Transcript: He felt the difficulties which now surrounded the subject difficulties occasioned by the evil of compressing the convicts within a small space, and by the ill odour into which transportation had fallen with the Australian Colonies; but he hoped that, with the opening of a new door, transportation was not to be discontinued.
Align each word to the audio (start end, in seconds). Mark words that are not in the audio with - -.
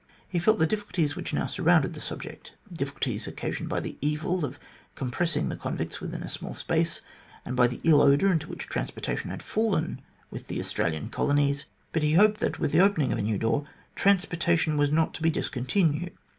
He 0.27 0.39
felt 0.39 0.57
the 0.57 0.65
difficulties 0.65 1.15
which 1.15 1.31
now 1.31 1.45
surrounded 1.45 1.93
the 1.93 1.99
subject 1.99 2.53
difficulties 2.73 3.27
occasioned 3.27 3.69
by 3.69 3.81
the 3.81 3.99
evil 4.01 4.43
of 4.43 4.57
compressing 4.95 5.47
the 5.49 5.55
convicts 5.55 6.01
within 6.01 6.23
a 6.23 6.27
small 6.27 6.55
space, 6.55 7.01
and 7.45 7.55
by 7.55 7.67
the 7.67 7.79
ill 7.83 8.01
odour 8.01 8.31
into 8.31 8.49
which 8.49 8.67
transportation 8.67 9.29
had 9.29 9.43
fallen 9.43 10.01
with 10.31 10.47
the 10.47 10.59
Australian 10.59 11.09
Colonies; 11.09 11.67
but 11.93 12.01
he 12.01 12.13
hoped 12.15 12.39
that, 12.39 12.57
with 12.57 12.71
the 12.71 12.79
opening 12.81 13.13
of 13.13 13.19
a 13.19 13.21
new 13.21 13.37
door, 13.37 13.67
transportation 13.93 14.75
was 14.75 14.89
not 14.91 15.13
to 15.13 15.21
be 15.21 15.29
discontinued. 15.29 16.13